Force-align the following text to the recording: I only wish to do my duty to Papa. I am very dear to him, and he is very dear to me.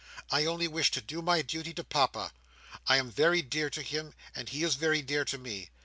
I 0.31 0.45
only 0.45 0.67
wish 0.67 0.89
to 0.97 1.01
do 1.01 1.21
my 1.21 1.43
duty 1.43 1.75
to 1.75 1.83
Papa. 1.83 2.33
I 2.87 2.97
am 2.97 3.11
very 3.11 3.43
dear 3.43 3.69
to 3.69 3.83
him, 3.83 4.15
and 4.35 4.49
he 4.49 4.63
is 4.63 4.73
very 4.73 5.03
dear 5.03 5.25
to 5.25 5.37
me. 5.37 5.69